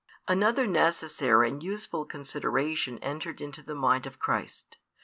Another 0.27 0.65
necessary 0.65 1.47
and 1.47 1.61
useful 1.61 2.05
consideration 2.05 2.97
entered 3.03 3.39
into 3.39 3.61
the 3.61 3.75
mind 3.75 4.07
of 4.07 4.17
Christ. 4.17 4.77